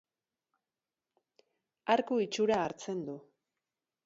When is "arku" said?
1.97-2.19